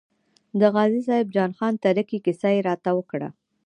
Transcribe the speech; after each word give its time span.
د 0.59 0.61
غازي 0.75 1.01
صاحب 1.07 1.27
جان 1.35 1.51
خان 1.57 1.73
تره 1.83 2.03
کې 2.09 2.17
کیسه 2.25 2.49
یې 2.55 2.61
راته 2.69 2.89
وکړه. 2.97 3.29